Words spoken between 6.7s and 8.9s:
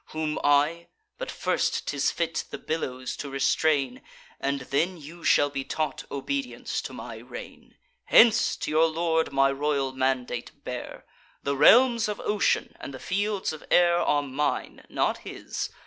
to my reign. Hence! to your